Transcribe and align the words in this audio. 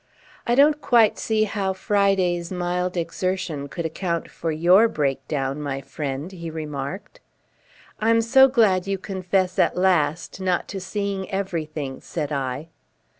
"I 0.47 0.55
don't 0.55 0.81
quite 0.81 1.19
see 1.19 1.43
how 1.43 1.73
Friday's 1.73 2.51
mild 2.51 2.97
exertion 2.97 3.67
could 3.69 3.85
account 3.85 4.31
for 4.31 4.51
YOUR 4.51 4.87
breakdown, 4.87 5.61
my 5.61 5.79
friend," 5.79 6.31
he 6.31 6.49
remarked. 6.49 7.19
"I'm 7.99 8.21
so 8.21 8.47
glad 8.47 8.87
you 8.87 8.97
confess, 8.97 9.59
at 9.59 9.77
last, 9.77 10.41
not 10.41 10.67
to 10.69 10.79
seeing 10.81 11.29
everything," 11.29 12.01
said 12.01 12.31
I. 12.31 12.69